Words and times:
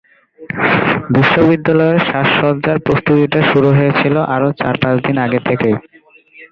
বিশ্ববিদ্যালয়ের 1.15 1.99
সাজসজ্জার 2.09 2.77
প্রস্তুতিটা 2.85 3.39
শুরু 3.51 3.69
হয়েছিল 3.77 4.15
আরও 4.35 4.49
চার 4.59 4.75
পাঁচ 4.81 4.97
দিন 5.05 5.17
আগে 5.25 5.39
থেকেই। 5.47 5.75